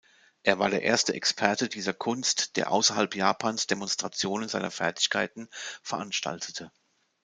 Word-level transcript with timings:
Er 0.41 0.57
war 0.57 0.71
der 0.71 0.81
erste 0.81 1.13
Experte 1.13 1.69
dieser 1.69 1.93
Kunst, 1.93 2.57
der 2.57 2.71
außerhalb 2.71 3.13
Japans 3.15 3.67
Demonstrationen 3.67 4.49
seiner 4.49 4.71
Fertigkeiten 4.71 5.47
veranstaltete. 5.83 6.71